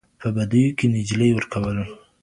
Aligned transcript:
په 0.19 0.27
بديو 0.35 0.75
کي 0.77 0.85
د 0.89 0.91
نجلۍ 0.93 1.29
ورکول 1.33 1.77